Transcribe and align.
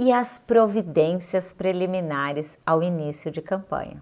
E 0.00 0.12
as 0.12 0.38
providências 0.38 1.52
preliminares 1.52 2.56
ao 2.64 2.84
início 2.84 3.32
de 3.32 3.42
campanha. 3.42 4.00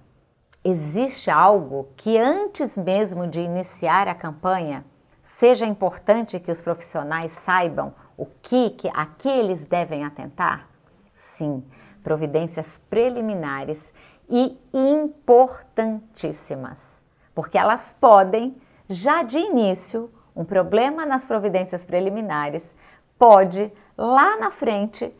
Existe 0.62 1.30
algo 1.30 1.88
que 1.96 2.19
antes 2.19 2.76
mesmo 2.76 3.26
de 3.26 3.41
iniciar 3.41 4.06
a 4.06 4.14
campanha 4.14 4.84
seja 5.22 5.64
importante 5.64 6.38
que 6.38 6.50
os 6.50 6.60
profissionais 6.60 7.32
saibam 7.32 7.94
o 8.14 8.27
que, 8.27 8.68
que 8.68 8.90
a 8.93 9.06
que 9.06 9.27
eles 9.27 9.64
devem 9.64 10.04
atentar? 10.04 10.68
Sim, 11.14 11.64
providências 12.04 12.78
preliminares 12.90 13.90
e 14.28 14.60
importantíssimas, 14.74 17.02
porque 17.34 17.56
elas 17.56 17.96
podem, 17.98 18.54
já 18.86 19.22
de 19.22 19.38
início, 19.38 20.12
um 20.36 20.44
problema 20.44 21.06
nas 21.06 21.24
providências 21.24 21.86
preliminares 21.86 22.76
pode 23.18 23.72
lá 23.96 24.36
na 24.36 24.50
frente 24.50 25.10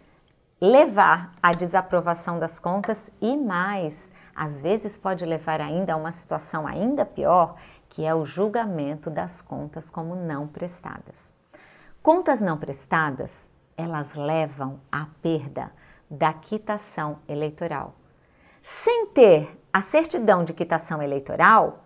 levar 0.67 1.33
à 1.43 1.53
desaprovação 1.53 2.39
das 2.39 2.59
contas 2.59 3.11
e 3.21 3.37
mais, 3.37 4.11
às 4.35 4.61
vezes 4.61 4.99
pode 4.99 5.25
levar 5.25 5.61
ainda 5.61 5.95
a 5.95 5.97
uma 5.97 6.13
situação 6.13 6.67
ainda 6.67 7.05
pior, 7.05 7.55
que 7.89 8.05
é 8.05 8.15
o 8.15 8.27
julgamento 8.27 9.09
das 9.09 9.41
contas 9.41 9.89
como 9.89 10.15
não 10.15 10.47
prestadas. 10.47 11.35
Contas 12.03 12.41
não 12.41 12.57
prestadas, 12.59 13.49
elas 13.77 14.15
levam 14.15 14.81
à 14.91 15.07
perda 15.23 15.71
da 16.11 16.33
quitação 16.33 17.19
eleitoral. 17.29 17.95
Sem 18.61 19.07
ter 19.07 19.61
a 19.73 19.81
certidão 19.81 20.45
de 20.45 20.53
quitação 20.53 21.01
eleitoral, 21.03 21.85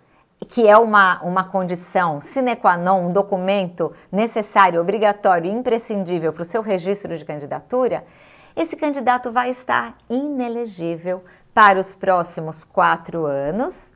que 0.48 0.66
é 0.66 0.76
uma, 0.76 1.22
uma 1.22 1.44
condição 1.44 2.20
sine 2.20 2.56
qua 2.56 2.76
non, 2.76 3.08
um 3.08 3.12
documento 3.12 3.92
necessário, 4.10 4.80
obrigatório 4.80 5.50
e 5.50 5.54
imprescindível 5.54 6.32
para 6.32 6.42
o 6.42 6.46
seu 6.46 6.62
registro 6.62 7.16
de 7.16 7.24
candidatura, 7.24 8.04
esse 8.54 8.76
candidato 8.76 9.30
vai 9.30 9.50
estar 9.50 9.96
inelegível 10.08 11.24
para 11.54 11.78
os 11.78 11.94
próximos 11.94 12.64
quatro 12.64 13.24
anos, 13.26 13.92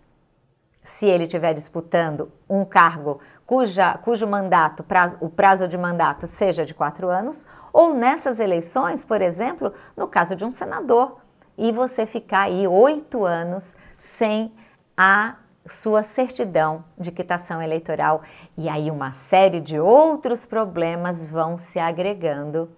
se 0.83 1.07
ele 1.07 1.25
estiver 1.25 1.55
disputando 1.55 2.31
um 2.49 2.65
cargo 2.65 3.21
cuja, 3.47 3.97
cujo 3.99 4.27
mandato, 4.27 4.83
prazo, 4.83 5.17
o 5.21 5.29
prazo 5.29 5.67
de 5.69 5.79
mandato 5.79 6.27
seja 6.27 6.65
de 6.65 6.75
quatro 6.75 7.09
anos, 7.09 7.47
ou 7.73 7.95
nessas 7.95 8.39
eleições, 8.39 9.05
por 9.05 9.21
exemplo, 9.23 9.73
no 9.97 10.07
caso 10.07 10.37
de 10.37 10.45
um 10.45 10.51
senador, 10.51 11.21
e 11.57 11.73
você 11.73 12.05
ficar 12.05 12.43
aí 12.43 12.67
oito 12.67 13.25
anos 13.25 13.77
sem 13.97 14.53
a 14.97 15.37
sua 15.67 16.03
certidão 16.03 16.85
de 16.99 17.11
quitação 17.11 17.63
eleitoral. 17.63 18.23
E 18.57 18.69
aí 18.69 18.91
uma 18.91 19.13
série 19.13 19.61
de 19.61 19.79
outros 19.79 20.45
problemas 20.45 21.25
vão 21.25 21.59
se 21.59 21.79
agregando 21.79 22.71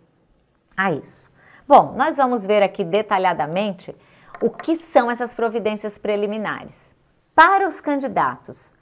a 0.77 0.93
isso. 0.93 1.31
Bom, 1.69 1.95
nós 1.97 2.17
vamos 2.17 2.47
ver 2.47 2.63
aqui 2.63 2.85
detalhadamente 2.85 3.93
o 4.41 4.49
que 4.49 4.77
são 4.77 5.11
essas 5.11 5.35
providências 5.35 5.99
preliminares. 5.99 6.95
Para 7.35 7.67
os 7.67 7.81
candidatos, 7.81 8.77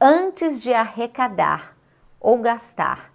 antes 0.00 0.62
de 0.62 0.72
arrecadar 0.72 1.76
ou 2.20 2.38
gastar 2.38 3.12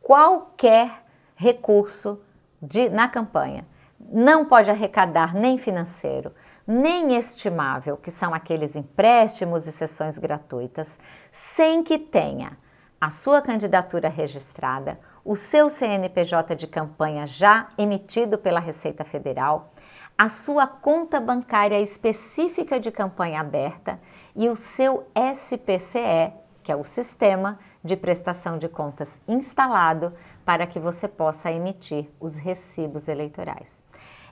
qualquer 0.00 1.04
recurso 1.36 2.20
de, 2.60 2.88
na 2.88 3.08
campanha, 3.08 3.64
não 4.00 4.44
pode 4.44 4.68
arrecadar 4.68 5.32
nem 5.32 5.58
financeiro, 5.58 6.34
nem 6.66 7.16
estimável, 7.16 7.96
que 7.96 8.10
são 8.10 8.34
aqueles 8.34 8.74
empréstimos 8.74 9.68
e 9.68 9.70
sessões 9.70 10.18
gratuitas, 10.18 10.98
sem 11.30 11.84
que 11.84 12.00
tenha 12.00 12.58
a 13.00 13.10
sua 13.10 13.40
candidatura 13.40 14.08
registrada, 14.08 14.98
o 15.26 15.34
seu 15.34 15.68
CNPJ 15.68 16.54
de 16.54 16.68
campanha 16.68 17.26
já 17.26 17.66
emitido 17.76 18.38
pela 18.38 18.60
Receita 18.60 19.02
Federal, 19.02 19.72
a 20.16 20.28
sua 20.28 20.68
conta 20.68 21.18
bancária 21.18 21.80
específica 21.80 22.78
de 22.78 22.92
campanha 22.92 23.40
aberta 23.40 23.98
e 24.36 24.48
o 24.48 24.54
seu 24.54 25.08
SPCE, 25.34 26.32
que 26.62 26.70
é 26.70 26.76
o 26.76 26.84
Sistema 26.84 27.58
de 27.82 27.96
Prestação 27.96 28.56
de 28.56 28.68
Contas 28.68 29.20
instalado 29.26 30.14
para 30.44 30.64
que 30.64 30.78
você 30.78 31.08
possa 31.08 31.50
emitir 31.50 32.08
os 32.20 32.36
recibos 32.36 33.08
eleitorais. 33.08 33.82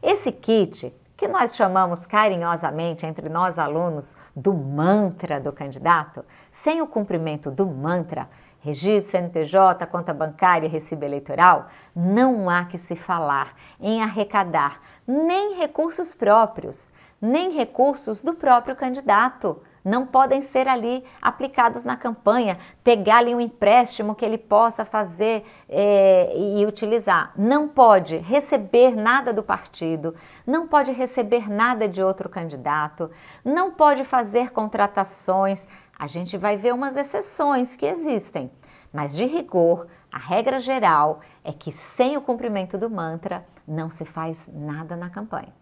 Esse 0.01 0.31
kit 0.31 0.95
que 1.17 1.27
nós 1.27 1.57
chamamos 1.57 2.07
carinhosamente 2.07 3.05
entre 3.05 3.29
nós 3.29 3.59
alunos 3.59 4.17
do 4.35 4.55
mantra 4.55 5.41
do 5.41 5.53
candidato, 5.53 6.25
sem 6.53 6.81
o 6.81 6.87
cumprimento 6.87 7.51
do 7.51 7.67
mantra, 7.67 8.29
registro 8.65 9.11
CNPJ, 9.11 9.87
conta 9.87 10.15
bancária 10.15 10.67
recibo 10.67 11.05
eleitoral, 11.05 11.69
não 11.95 12.49
há 12.49 12.65
que 12.65 12.79
se 12.79 12.97
falar 12.97 13.55
em 13.79 14.03
arrecadar 14.03 14.81
nem 15.07 15.59
recursos 15.59 16.15
próprios, 16.15 16.91
nem 17.21 17.53
recursos 17.53 18.25
do 18.25 18.33
próprio 18.33 18.75
candidato 18.75 19.61
não 19.85 20.07
podem 20.07 20.41
ser 20.41 20.67
ali 20.67 21.05
aplicados 21.21 21.85
na 21.85 21.95
campanha, 21.95 22.59
pegar 22.83 23.19
ali 23.19 23.35
um 23.35 23.41
empréstimo 23.41 24.15
que 24.15 24.25
ele 24.25 24.39
possa 24.39 24.85
fazer 24.85 25.45
é, 25.69 26.33
e 26.35 26.65
utilizar. 26.65 27.33
Não 27.37 27.69
pode 27.69 28.17
receber 28.17 28.97
nada 28.97 29.31
do 29.31 29.43
partido, 29.43 30.15
não 30.47 30.67
pode 30.67 30.91
receber 30.91 31.51
nada 31.51 31.87
de 31.87 32.03
outro 32.03 32.31
candidato, 32.31 33.11
não 33.45 33.73
pode 33.73 34.05
fazer 34.05 34.53
contratações. 34.53 35.67
A 35.99 36.07
gente 36.07 36.37
vai 36.37 36.57
ver 36.57 36.75
umas 36.75 36.97
exceções 36.97 37.77
que 37.77 37.87
existem, 37.87 38.51
mas 38.93 39.15
de 39.15 39.25
rigor, 39.25 39.87
a 40.11 40.19
regra 40.19 40.59
geral 40.59 41.21
é 41.43 41.53
que 41.53 41.73
sem 41.73 42.17
o 42.17 42.23
cumprimento 42.23 42.79
do 42.79 42.91
mantra 42.91 43.47
não 43.67 43.91
se 43.91 44.05
faz 44.05 44.49
nada 44.53 44.97
na 44.97 45.11
campanha. 45.11 45.53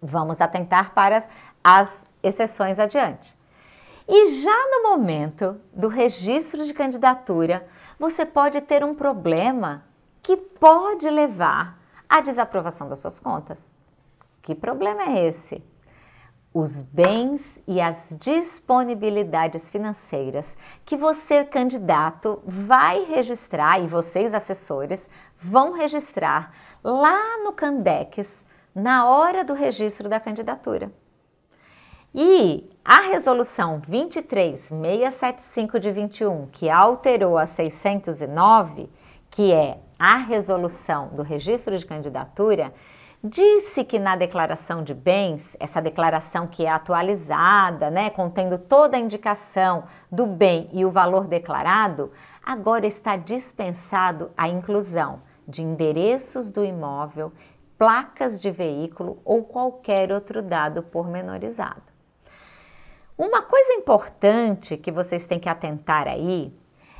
Vamos 0.00 0.40
atentar 0.40 0.92
para 0.92 1.26
as 1.62 2.04
exceções 2.22 2.78
adiante. 2.78 3.36
E 4.06 4.42
já 4.42 4.68
no 4.70 4.90
momento 4.90 5.58
do 5.72 5.88
registro 5.88 6.64
de 6.66 6.74
candidatura, 6.74 7.66
você 7.98 8.26
pode 8.26 8.60
ter 8.60 8.84
um 8.84 8.94
problema 8.94 9.84
que 10.22 10.36
pode 10.36 11.08
levar 11.08 11.78
à 12.08 12.20
desaprovação 12.20 12.88
das 12.88 12.98
suas 12.98 13.18
contas. 13.18 13.72
Que 14.42 14.54
problema 14.54 15.02
é 15.04 15.26
esse? 15.26 15.64
Os 16.54 16.80
bens 16.80 17.60
e 17.66 17.80
as 17.80 18.16
disponibilidades 18.20 19.68
financeiras 19.68 20.56
que 20.84 20.96
você, 20.96 21.42
candidato, 21.42 22.40
vai 22.46 23.02
registrar 23.06 23.80
e 23.80 23.88
vocês, 23.88 24.32
assessores, 24.32 25.10
vão 25.36 25.72
registrar 25.72 26.54
lá 26.84 27.38
no 27.42 27.52
Candex 27.52 28.46
na 28.72 29.04
hora 29.04 29.42
do 29.42 29.52
registro 29.52 30.08
da 30.08 30.20
candidatura. 30.20 30.92
E 32.14 32.70
a 32.84 33.00
resolução 33.00 33.80
23675 33.80 35.80
de 35.80 35.90
21, 35.90 36.46
que 36.52 36.70
alterou 36.70 37.36
a 37.36 37.46
609, 37.46 38.88
que 39.28 39.52
é 39.52 39.80
a 39.98 40.18
resolução 40.18 41.08
do 41.08 41.22
registro 41.22 41.76
de 41.76 41.84
candidatura, 41.84 42.72
disse 43.26 43.82
que 43.84 43.98
na 43.98 44.16
declaração 44.16 44.84
de 44.84 44.92
bens, 44.92 45.56
essa 45.58 45.80
declaração 45.80 46.46
que 46.46 46.66
é 46.66 46.70
atualizada, 46.70 47.90
né, 47.90 48.10
contendo 48.10 48.58
toda 48.58 48.98
a 48.98 49.00
indicação 49.00 49.84
do 50.12 50.26
bem 50.26 50.68
e 50.72 50.84
o 50.84 50.90
valor 50.90 51.26
declarado, 51.26 52.12
agora 52.44 52.86
está 52.86 53.16
dispensado 53.16 54.30
a 54.36 54.46
inclusão 54.46 55.22
de 55.48 55.62
endereços 55.62 56.50
do 56.50 56.62
imóvel, 56.62 57.32
placas 57.78 58.38
de 58.38 58.50
veículo 58.50 59.18
ou 59.24 59.42
qualquer 59.42 60.12
outro 60.12 60.42
dado 60.42 60.82
pormenorizado. 60.82 61.94
Uma 63.16 63.40
coisa 63.40 63.72
importante 63.72 64.76
que 64.76 64.92
vocês 64.92 65.24
têm 65.24 65.40
que 65.40 65.48
atentar 65.48 66.06
aí 66.06 66.54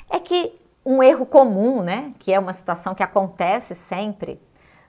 é 0.08 0.18
que 0.18 0.58
um 0.86 1.02
erro 1.02 1.26
comum, 1.26 1.82
né, 1.82 2.14
que 2.18 2.32
é 2.32 2.38
uma 2.38 2.52
situação 2.54 2.94
que 2.94 3.02
acontece 3.02 3.74
sempre, 3.74 4.40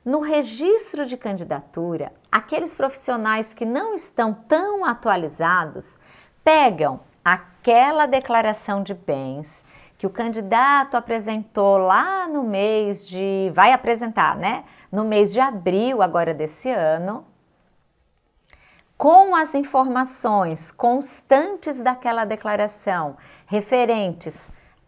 no 0.06 0.20
registro 0.20 1.04
de 1.04 1.18
candidatura, 1.18 2.14
aqueles 2.32 2.76
profissionais 2.76 3.56
que 3.56 3.66
não 3.66 3.96
estão 3.96 4.34
tão 4.34 4.86
atualizados 4.86 5.98
pegam 6.44 7.00
aquela 7.24 8.06
declaração 8.06 8.84
de 8.84 8.94
bens 8.94 9.66
que 9.98 10.06
o 10.06 10.10
candidato 10.12 10.96
apresentou 10.96 11.78
lá 11.78 12.28
no 12.28 12.44
mês 12.44 13.08
de. 13.08 13.52
vai 13.56 13.74
apresentar, 13.74 14.38
né? 14.38 14.64
No 14.92 15.04
mês 15.04 15.34
de 15.34 15.40
abril 15.40 16.04
agora 16.04 16.36
desse 16.36 16.70
ano, 16.70 17.26
com 18.96 19.36
as 19.36 19.56
informações 19.56 20.72
constantes 20.72 21.82
daquela 21.82 22.26
declaração, 22.26 23.18
referentes 23.48 24.36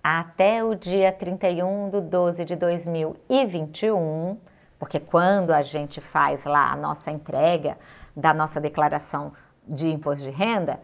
até 0.04 0.63
o 0.63 0.75
dia 0.75 1.12
31 1.12 1.90
de 1.90 2.02
12 2.02 2.46
de 2.46 2.56
2021, 2.56 4.38
porque 4.79 5.00
quando 5.00 5.51
a 5.51 5.62
gente 5.62 6.00
faz 6.00 6.44
lá 6.45 6.71
a 6.71 6.75
nossa 6.75 7.12
entrega 7.12 7.77
da 8.15 8.33
nossa 8.33 8.59
declaração 8.59 9.33
de 9.68 9.89
imposto 9.89 10.24
de 10.24 10.29
renda, 10.29 10.79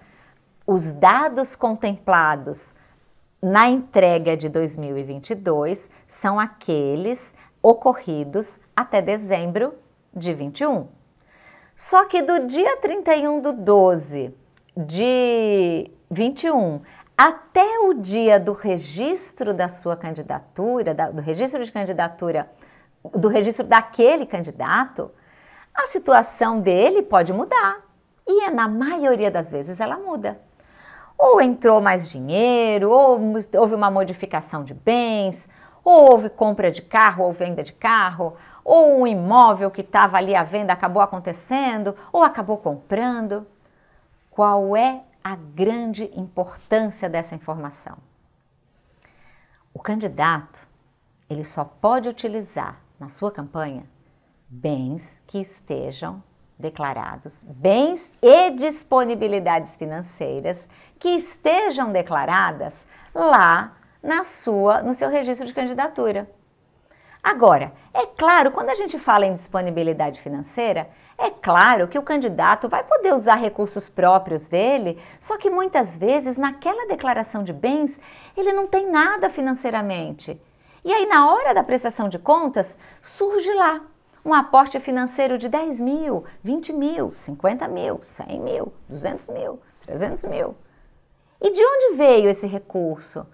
os 0.66 0.92
dados 0.92 1.56
contemplados 1.56 2.74
na 3.42 3.70
entrega 3.70 4.38
de 4.38 4.48
2022 4.48 5.90
são 6.08 6.40
aqueles 6.40 7.34
ocorridos 7.62 8.60
até 8.76 9.02
dezembro 9.02 9.76
de 10.14 10.34
21. 10.34 10.88
Só 11.76 12.06
que 12.06 12.22
do 12.22 12.48
dia 12.48 12.78
31 12.78 13.42
do 13.42 13.54
12 13.54 14.34
de 14.76 15.92
21 16.10 16.82
até 17.18 17.80
o 17.80 17.94
dia 17.94 18.40
do 18.40 18.54
registro 18.54 19.54
da 19.54 19.70
sua 19.70 19.96
candidatura, 19.96 20.94
da, 20.94 21.12
do 21.12 21.22
registro 21.22 21.64
de 21.64 21.72
candidatura, 21.72 22.50
do 23.04 23.28
registro 23.28 23.66
daquele 23.66 24.26
candidato, 24.26 25.12
a 25.74 25.88
situação 25.88 26.60
dele 26.62 27.02
pode 27.02 27.34
mudar. 27.34 27.82
E 28.28 28.46
é, 28.46 28.50
na 28.50 28.68
maioria 28.68 29.30
das 29.30 29.52
vezes 29.52 29.80
ela 29.80 29.98
muda. 29.98 30.40
Ou 31.18 31.42
entrou 31.42 31.82
mais 31.82 32.10
dinheiro, 32.10 32.90
ou 32.90 33.20
houve 33.58 33.76
uma 33.76 33.92
modificação 33.92 34.64
de 34.64 34.74
bens, 34.74 35.50
ou 35.84 36.12
houve 36.12 36.30
compra 36.30 36.72
de 36.72 36.82
carro 36.82 37.26
ou 37.26 37.34
venda 37.34 37.64
de 37.64 37.74
carro, 37.74 38.36
ou 38.64 39.02
um 39.02 39.08
imóvel 39.08 39.70
que 39.70 39.82
estava 39.82 40.18
ali 40.18 40.36
à 40.36 40.44
venda 40.44 40.72
acabou 40.72 41.02
acontecendo, 41.02 41.96
ou 42.12 42.24
acabou 42.24 42.58
comprando. 42.58 43.46
Qual 44.32 44.76
é 44.76 45.04
a 45.24 45.36
grande 45.36 46.10
importância 46.16 47.10
dessa 47.10 47.36
informação? 47.36 47.98
O 49.74 49.80
candidato, 49.80 50.66
ele 51.30 51.44
só 51.44 51.64
pode 51.64 52.08
utilizar 52.08 52.83
na 53.04 53.10
sua 53.10 53.30
campanha 53.30 53.84
bens 54.48 55.22
que 55.28 55.38
estejam 55.38 56.24
declarados, 56.58 57.44
bens 57.44 58.10
e 58.22 58.52
disponibilidades 58.52 59.76
financeiras 59.76 60.66
que 60.98 61.10
estejam 61.10 61.92
declaradas 61.92 62.74
lá 63.14 63.76
na 64.02 64.24
sua, 64.24 64.82
no 64.82 64.94
seu 64.94 65.10
registro 65.10 65.46
de 65.46 65.54
candidatura. 65.54 66.30
Agora, 67.22 67.74
é 67.94 68.06
claro, 68.06 68.52
quando 68.52 68.70
a 68.70 68.76
gente 68.76 68.98
fala 68.98 69.26
em 69.26 69.36
disponibilidade 69.36 70.22
financeira, 70.22 70.90
é 71.18 71.30
claro 71.30 71.90
que 71.90 72.00
o 72.00 72.04
candidato 72.04 72.70
vai 72.70 72.86
poder 72.86 73.14
usar 73.14 73.36
recursos 73.36 73.90
próprios 73.90 74.48
dele, 74.48 74.98
só 75.20 75.38
que 75.38 75.50
muitas 75.50 75.98
vezes 75.98 76.38
naquela 76.38 76.88
declaração 76.88 77.44
de 77.44 77.52
bens 77.52 78.00
ele 78.38 78.54
não 78.54 78.66
tem 78.66 78.90
nada 78.90 79.30
financeiramente. 79.30 80.40
E 80.84 80.92
aí, 80.92 81.06
na 81.06 81.32
hora 81.32 81.54
da 81.54 81.64
prestação 81.64 82.10
de 82.10 82.20
contas, 82.20 82.78
surge 83.02 83.54
lá 83.54 83.82
um 84.26 84.34
aporte 84.34 84.80
financeiro 84.80 85.38
de 85.38 85.50
10 85.50 85.80
mil, 85.80 86.26
20 86.44 86.74
mil, 86.74 87.14
50 87.16 87.68
mil, 87.68 88.00
100 88.02 88.40
mil, 88.40 88.74
200 88.90 89.28
mil, 89.30 89.60
300 89.86 90.24
mil. 90.26 90.56
E 91.42 91.52
de 91.52 91.62
onde 91.62 91.96
veio 91.96 92.30
esse 92.30 92.48
recurso? 92.48 93.26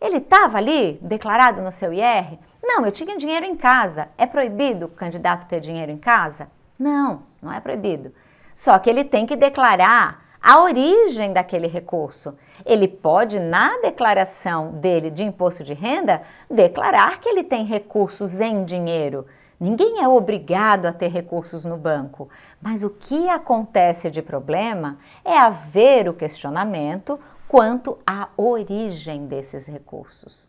Ele 0.00 0.18
estava 0.18 0.58
ali 0.58 0.98
declarado 1.00 1.62
no 1.62 1.72
seu 1.72 1.92
IR? 1.92 2.38
Não, 2.62 2.84
eu 2.84 2.92
tinha 2.92 3.16
dinheiro 3.16 3.46
em 3.46 3.56
casa. 3.56 4.08
É 4.18 4.26
proibido 4.26 4.86
o 4.86 4.90
candidato 4.90 5.48
ter 5.48 5.60
dinheiro 5.60 5.90
em 5.90 5.96
casa? 5.96 6.50
Não, 6.78 7.22
não 7.40 7.52
é 7.52 7.60
proibido. 7.60 8.12
Só 8.54 8.78
que 8.78 8.90
ele 8.90 9.04
tem 9.04 9.24
que 9.24 9.36
declarar 9.36 10.25
a 10.46 10.62
origem 10.62 11.32
daquele 11.32 11.66
recurso. 11.66 12.38
Ele 12.64 12.86
pode, 12.86 13.40
na 13.40 13.78
declaração 13.78 14.70
dele 14.74 15.10
de 15.10 15.24
imposto 15.24 15.64
de 15.64 15.74
renda, 15.74 16.22
declarar 16.48 17.18
que 17.18 17.28
ele 17.28 17.42
tem 17.42 17.64
recursos 17.64 18.38
em 18.38 18.64
dinheiro. 18.64 19.26
Ninguém 19.58 20.00
é 20.00 20.06
obrigado 20.06 20.86
a 20.86 20.92
ter 20.92 21.08
recursos 21.08 21.64
no 21.64 21.76
banco, 21.76 22.28
mas 22.62 22.84
o 22.84 22.90
que 22.90 23.28
acontece 23.28 24.08
de 24.08 24.22
problema 24.22 24.98
é 25.24 25.36
haver 25.36 26.08
o 26.08 26.14
questionamento 26.14 27.18
quanto 27.48 27.98
à 28.06 28.28
origem 28.36 29.26
desses 29.26 29.66
recursos. 29.66 30.48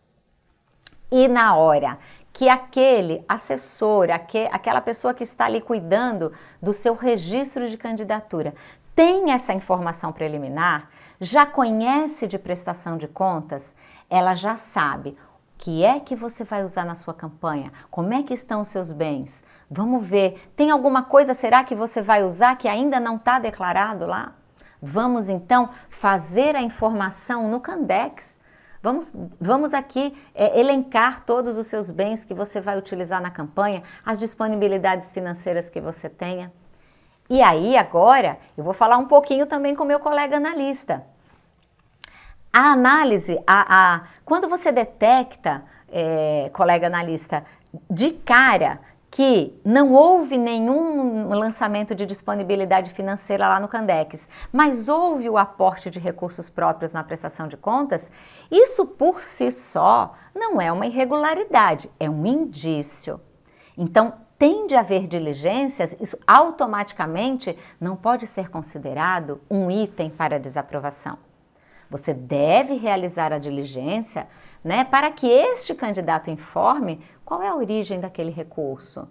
E 1.12 1.28
na 1.28 1.56
hora 1.56 1.98
que 2.32 2.48
aquele 2.48 3.26
assessor, 3.28 4.10
aquela 4.12 4.82
pessoa 4.82 5.12
que 5.12 5.24
está 5.24 5.46
ali 5.46 5.60
cuidando 5.60 6.32
do 6.62 6.72
seu 6.72 6.94
registro 6.94 7.68
de 7.68 7.78
candidatura, 7.78 8.54
tem 8.98 9.32
essa 9.32 9.54
informação 9.54 10.12
preliminar, 10.12 10.90
já 11.22 11.46
conhece 11.46 12.26
de 12.26 12.40
prestação 12.40 12.98
de 12.98 13.08
contas, 13.08 13.76
ela 14.10 14.34
já 14.34 14.58
sabe 14.58 15.10
o 15.12 15.16
que 15.60 15.86
é 15.86 16.00
que 16.00 16.16
você 16.16 16.44
vai 16.44 16.64
usar 16.64 16.84
na 16.84 16.96
sua 16.96 17.14
campanha, 17.14 17.72
como 17.92 18.12
é 18.12 18.24
que 18.24 18.34
estão 18.34 18.62
os 18.62 18.70
seus 18.70 18.92
bens. 18.92 19.44
Vamos 19.70 20.04
ver, 20.04 20.50
tem 20.56 20.72
alguma 20.72 21.04
coisa, 21.04 21.36
será 21.36 21.64
que 21.64 21.76
você 21.76 22.02
vai 22.02 22.24
usar 22.24 22.58
que 22.58 22.68
ainda 22.68 23.00
não 23.00 23.18
está 23.18 23.38
declarado 23.38 24.08
lá? 24.08 24.34
Vamos 24.82 25.30
então 25.30 25.70
fazer 25.92 26.56
a 26.56 26.62
informação 26.64 27.48
no 27.52 27.60
Candex. 27.60 28.36
Vamos, 28.82 29.14
vamos 29.40 29.76
aqui 29.76 30.18
é, 30.34 30.60
elencar 30.60 31.24
todos 31.24 31.56
os 31.56 31.68
seus 31.68 31.92
bens 31.92 32.24
que 32.24 32.34
você 32.34 32.60
vai 32.60 32.76
utilizar 32.80 33.22
na 33.22 33.30
campanha, 33.30 33.84
as 34.04 34.20
disponibilidades 34.20 35.12
financeiras 35.12 35.70
que 35.70 35.80
você 35.80 36.10
tenha. 36.10 36.52
E 37.30 37.42
aí, 37.42 37.76
agora, 37.76 38.38
eu 38.58 38.64
vou 38.64 38.74
falar 38.74 38.98
um 38.98 39.06
pouquinho 39.06 39.46
também 39.46 39.76
com 39.76 39.84
meu 39.84 40.00
colega 40.00 40.38
analista. 40.38 41.06
A 42.54 42.72
análise, 42.72 43.38
a, 43.46 43.96
a 43.96 44.04
quando 44.24 44.48
você 44.48 44.72
detecta, 44.72 45.64
é, 45.90 46.50
colega 46.54 46.88
analista, 46.88 47.46
de 47.90 48.12
cara 48.12 48.80
que 49.10 49.60
não 49.64 49.94
houve 49.94 50.38
nenhum 50.38 51.30
lançamento 51.30 51.96
de 51.96 52.06
disponibilidade 52.06 52.92
financeira 52.92 53.48
lá 53.48 53.60
no 53.60 53.68
Candex, 53.68 54.28
mas 54.52 54.90
houve 54.90 55.30
o 55.30 55.38
aporte 55.38 55.90
de 55.90 56.00
recursos 56.00 56.50
próprios 56.50 56.94
na 56.94 57.04
prestação 57.04 57.48
de 57.48 57.58
contas, 57.58 58.12
isso 58.52 58.86
por 58.86 59.24
si 59.24 59.52
só 59.52 60.14
não 60.36 60.62
é 60.62 60.72
uma 60.72 60.86
irregularidade, 60.86 61.90
é 62.00 62.10
um 62.10 62.26
indício. 62.26 63.20
Então, 63.78 64.14
tem 64.38 64.68
de 64.68 64.75
haver 64.75 65.07
diligências, 65.07 65.95
isso 66.00 66.18
automaticamente 66.28 67.57
não 67.80 67.95
pode 67.95 68.28
ser 68.28 68.50
considerado 68.50 69.42
um 69.50 69.72
item 69.72 70.10
para 70.10 70.39
desaprovação. 70.39 71.18
Você 71.89 72.13
deve 72.13 72.75
realizar 72.75 73.31
a 73.31 73.39
diligência 73.39 74.28
né, 74.63 74.84
para 74.84 75.10
que 75.12 75.28
este 75.28 75.74
candidato 75.74 76.30
informe 76.30 77.01
qual 77.24 77.42
é 77.42 77.48
a 77.48 77.56
origem 77.56 78.00
daquele 78.00 78.31
recurso. 78.31 79.07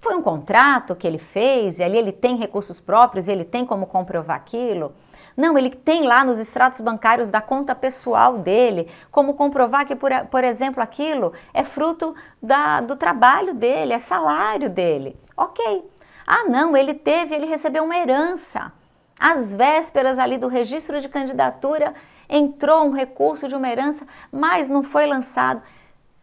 Foi 0.00 0.14
um 0.14 0.22
contrato 0.22 0.94
que 0.94 1.06
ele 1.06 1.18
fez 1.18 1.78
e 1.78 1.82
ali 1.82 1.96
ele 1.96 2.12
tem 2.12 2.36
recursos 2.36 2.78
próprios 2.80 3.26
ele 3.26 3.44
tem 3.44 3.64
como 3.64 3.86
comprovar 3.86 4.36
aquilo? 4.36 4.92
Não, 5.36 5.58
ele 5.58 5.70
tem 5.70 6.04
lá 6.04 6.22
nos 6.24 6.38
extratos 6.38 6.80
bancários 6.80 7.30
da 7.30 7.40
conta 7.40 7.74
pessoal 7.74 8.38
dele 8.38 8.88
como 9.10 9.34
comprovar 9.34 9.86
que, 9.86 9.96
por, 9.96 10.10
por 10.30 10.44
exemplo, 10.44 10.82
aquilo 10.82 11.32
é 11.52 11.64
fruto 11.64 12.14
da, 12.40 12.80
do 12.80 12.94
trabalho 12.94 13.52
dele, 13.52 13.92
é 13.92 13.98
salário 13.98 14.70
dele. 14.70 15.16
Ok. 15.36 15.90
Ah, 16.26 16.44
não, 16.44 16.76
ele 16.76 16.94
teve, 16.94 17.34
ele 17.34 17.46
recebeu 17.46 17.84
uma 17.84 17.96
herança. 17.96 18.72
Às 19.18 19.52
vésperas 19.52 20.18
ali 20.18 20.38
do 20.38 20.48
registro 20.48 21.00
de 21.00 21.08
candidatura, 21.08 21.94
entrou 22.28 22.86
um 22.86 22.92
recurso 22.92 23.48
de 23.48 23.54
uma 23.54 23.68
herança, 23.68 24.06
mas 24.32 24.68
não 24.68 24.82
foi 24.82 25.06
lançado. 25.06 25.62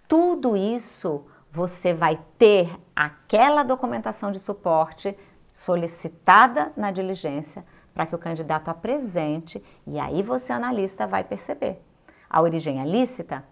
Tudo 0.08 0.56
isso 0.58 1.26
você 1.52 1.94
vai 1.94 2.20
ter 2.38 2.74
aquela 2.96 3.64
documentação 3.64 4.32
de 4.32 4.40
suporte 4.40 5.18
solicitada 5.52 6.72
na 6.78 6.92
diligência 6.92 7.66
para 7.94 8.06
que 8.06 8.16
o 8.16 8.20
candidato 8.20 8.70
apresente 8.70 9.64
e 9.86 10.00
aí 10.00 10.24
você, 10.24 10.54
analista, 10.54 11.06
vai 11.06 11.24
perceber. 11.24 11.82
A 12.30 12.42
origem 12.42 12.82
é 12.82 12.86
lícita? 12.86 13.44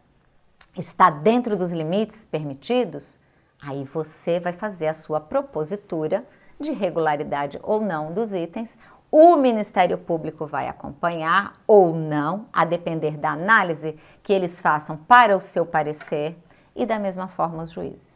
Está 0.77 1.09
dentro 1.09 1.57
dos 1.57 1.71
limites 1.71 2.25
permitidos? 2.25 3.19
Aí 3.61 3.83
você 3.83 4.39
vai 4.39 4.53
fazer 4.53 4.87
a 4.87 4.93
sua 4.93 5.19
propositura 5.19 6.25
de 6.59 6.71
regularidade 6.71 7.59
ou 7.61 7.81
não 7.81 8.13
dos 8.13 8.33
itens. 8.33 8.77
O 9.11 9.35
Ministério 9.35 9.97
Público 9.97 10.45
vai 10.45 10.67
acompanhar 10.67 11.59
ou 11.65 11.95
não, 11.95 12.45
a 12.53 12.63
depender 12.63 13.17
da 13.17 13.31
análise 13.31 13.97
que 14.21 14.31
eles 14.31 14.59
façam 14.59 14.95
para 14.95 15.35
o 15.35 15.41
seu 15.41 15.65
parecer, 15.65 16.37
e 16.75 16.85
da 16.85 16.99
mesma 16.99 17.27
forma 17.27 17.63
os 17.63 17.71
juízes. 17.71 18.07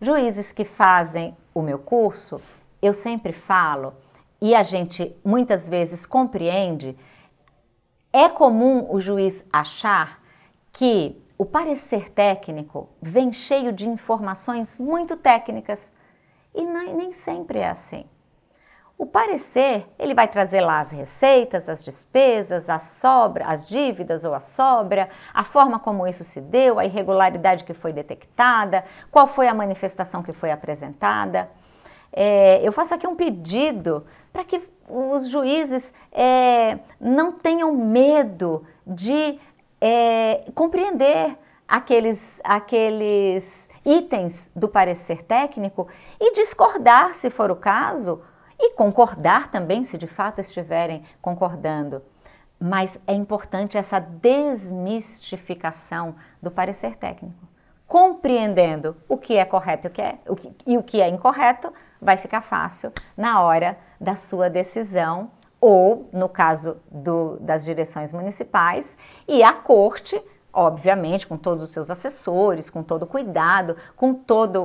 Juízes 0.00 0.52
que 0.52 0.64
fazem 0.64 1.36
o 1.52 1.60
meu 1.60 1.78
curso, 1.78 2.40
eu 2.80 2.94
sempre 2.94 3.32
falo, 3.32 3.94
e 4.40 4.54
a 4.54 4.62
gente 4.62 5.16
muitas 5.24 5.68
vezes 5.68 6.06
compreende, 6.06 6.96
é 8.12 8.28
comum 8.28 8.86
o 8.90 9.00
juiz 9.00 9.44
achar 9.52 10.22
que 10.72 11.20
o 11.36 11.44
parecer 11.44 12.10
técnico 12.10 12.88
vem 13.00 13.32
cheio 13.32 13.72
de 13.72 13.88
informações 13.88 14.78
muito 14.78 15.16
técnicas 15.16 15.92
e 16.54 16.64
nem 16.64 17.12
sempre 17.12 17.60
é 17.60 17.68
assim. 17.68 18.04
O 18.96 19.06
parecer, 19.06 19.86
ele 19.96 20.12
vai 20.12 20.26
trazer 20.26 20.60
lá 20.60 20.80
as 20.80 20.90
receitas, 20.90 21.68
as 21.68 21.84
despesas, 21.84 22.68
a 22.68 22.80
sobra, 22.80 23.46
as 23.46 23.68
dívidas 23.68 24.24
ou 24.24 24.34
a 24.34 24.40
sobra, 24.40 25.08
a 25.32 25.44
forma 25.44 25.78
como 25.78 26.04
isso 26.04 26.24
se 26.24 26.40
deu, 26.40 26.80
a 26.80 26.84
irregularidade 26.84 27.62
que 27.62 27.72
foi 27.72 27.92
detectada, 27.92 28.84
qual 29.08 29.28
foi 29.28 29.46
a 29.46 29.54
manifestação 29.54 30.20
que 30.20 30.32
foi 30.32 30.50
apresentada. 30.50 31.48
É, 32.12 32.66
eu 32.66 32.72
faço 32.72 32.94
aqui 32.94 33.06
um 33.06 33.14
pedido 33.14 34.04
para 34.32 34.44
que 34.44 34.62
os 34.88 35.28
juízes 35.28 35.92
é, 36.10 36.78
não 37.00 37.32
tenham 37.32 37.72
medo 37.72 38.64
de 38.86 39.38
é, 39.80 40.44
compreender 40.54 41.36
aqueles, 41.66 42.40
aqueles 42.42 43.68
itens 43.84 44.50
do 44.54 44.68
parecer 44.68 45.24
técnico 45.24 45.88
e 46.18 46.32
discordar, 46.32 47.14
se 47.14 47.28
for 47.30 47.50
o 47.50 47.56
caso, 47.56 48.22
e 48.58 48.72
concordar 48.72 49.50
também, 49.50 49.84
se 49.84 49.96
de 49.96 50.06
fato 50.06 50.40
estiverem 50.40 51.02
concordando. 51.22 52.02
Mas 52.58 52.98
é 53.06 53.12
importante 53.12 53.78
essa 53.78 54.00
desmistificação 54.00 56.16
do 56.42 56.50
parecer 56.50 56.96
técnico. 56.96 57.46
Compreendendo 57.86 58.96
o 59.08 59.16
que 59.16 59.38
é 59.38 59.44
correto 59.44 59.86
e 59.86 59.88
o 59.88 59.92
que 59.92 60.02
é, 60.02 60.18
o 60.26 60.36
que, 60.36 60.52
e 60.66 60.76
o 60.76 60.82
que 60.82 61.00
é 61.00 61.08
incorreto, 61.08 61.72
vai 62.00 62.16
ficar 62.16 62.42
fácil 62.42 62.92
na 63.16 63.42
hora 63.42 63.78
da 64.00 64.16
sua 64.16 64.48
decisão, 64.48 65.30
ou 65.60 66.08
no 66.12 66.28
caso 66.28 66.76
do, 66.90 67.36
das 67.40 67.64
direções 67.64 68.12
municipais, 68.12 68.96
e 69.26 69.42
a 69.42 69.52
corte 69.52 70.22
obviamente, 70.52 71.26
com 71.26 71.36
todos 71.36 71.62
os 71.62 71.70
seus 71.70 71.90
assessores, 71.90 72.68
com 72.68 72.82
todo 72.82 73.02
o 73.02 73.06
cuidado, 73.06 73.76
com 73.94 74.12
toda 74.12 74.58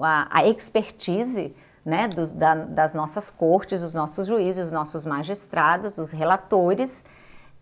a, 0.00 0.38
a, 0.38 0.46
expertise 0.46 1.54
né, 1.84 2.08
dos, 2.08 2.32
da, 2.32 2.54
das 2.54 2.94
nossas 2.94 3.30
cortes, 3.30 3.82
os 3.82 3.92
nossos 3.92 4.26
juízes, 4.26 4.66
os 4.66 4.72
nossos 4.72 5.04
magistrados, 5.04 5.98
os 5.98 6.12
relatores, 6.12 7.04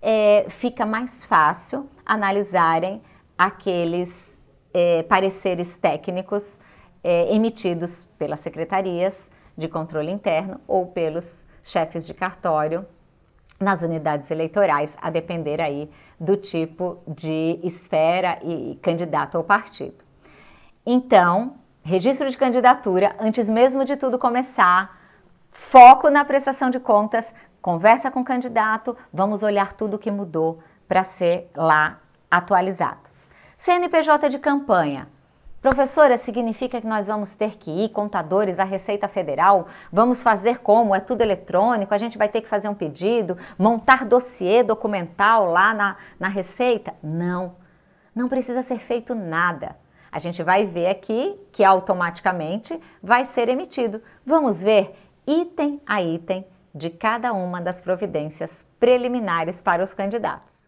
é, 0.01 0.47
fica 0.49 0.87
mais 0.87 1.25
fácil 1.25 1.89
analisarem 2.07 3.03
aqueles 3.37 4.37
é, 4.73 5.03
pareceres 5.03 5.77
técnicos 5.77 6.61
é, 7.03 7.35
emitidos 7.35 8.07
pelas 8.19 8.41
secretarias 8.41 9.31
de 9.57 9.69
controle 9.69 10.11
interno 10.11 10.61
ou 10.67 10.87
pelos 10.87 11.45
chefes 11.63 12.07
de 12.07 12.15
cartório 12.15 12.87
nas 13.59 13.83
unidades 13.83 14.31
eleitorais, 14.31 14.97
a 15.01 15.11
depender 15.11 15.61
aí 15.61 15.91
do 16.19 16.37
tipo 16.37 16.99
de 17.07 17.61
esfera 17.63 18.39
e 18.43 18.79
candidato 18.83 19.37
ou 19.37 19.45
partido. 19.45 20.05
Então, 20.85 21.55
registro 21.83 22.29
de 22.29 22.37
candidatura, 22.37 23.15
antes 23.21 23.49
mesmo 23.49 23.85
de 23.85 23.97
tudo 23.97 24.19
começar, 24.19 24.99
foco 25.51 26.11
na 26.11 26.25
prestação 26.25 26.71
de 26.71 26.81
contas, 26.81 27.33
conversa 27.61 28.11
com 28.11 28.21
o 28.21 28.25
candidato, 28.25 28.97
vamos 29.13 29.43
olhar 29.43 29.75
tudo 29.75 29.95
o 29.95 29.99
que 29.99 30.11
mudou 30.11 30.59
para 30.89 31.05
ser 31.05 31.51
lá 31.55 32.01
atualizado. 32.31 33.01
CNPJ 33.57 34.29
de 34.29 34.39
campanha, 34.39 35.09
Professora, 35.63 36.19
significa 36.19 36.81
que 36.81 36.87
nós 36.89 37.07
vamos 37.07 37.37
ter 37.37 37.57
que 37.57 37.71
ir, 37.71 37.91
contadores, 37.91 38.59
à 38.59 38.65
Receita 38.65 39.07
Federal? 39.07 39.69
Vamos 39.93 40.21
fazer 40.21 40.59
como? 40.59 40.93
É 40.93 40.99
tudo 40.99 41.21
eletrônico? 41.21 41.95
A 41.95 41.99
gente 41.99 42.19
vai 42.19 42.29
ter 42.29 42.41
que 42.41 42.49
fazer 42.49 42.69
um 42.69 42.75
pedido? 42.75 43.39
Montar 43.57 44.05
dossiê 44.05 44.65
documental 44.65 45.45
lá 45.45 45.73
na, 45.73 45.97
na 46.19 46.27
Receita? 46.27 46.93
Não, 47.01 47.55
não 48.13 48.29
precisa 48.29 48.61
ser 48.61 48.81
feito 48.81 49.15
nada. 49.15 49.77
A 50.11 50.19
gente 50.19 50.43
vai 50.43 50.67
ver 50.67 50.89
aqui 50.89 51.39
que 51.53 51.63
automaticamente 51.63 52.79
vai 53.01 53.25
ser 53.25 53.49
emitido. 53.49 54.03
Vamos 54.27 54.61
ver 54.61 54.99
item 55.25 55.81
a 55.87 56.03
item 56.03 56.45
de 56.75 56.91
cada 56.91 57.33
uma 57.33 57.61
das 57.61 57.81
providências 57.81 58.67
preliminares 58.81 59.63
para 59.63 59.85
os 59.85 59.95
candidatos. 59.95 60.62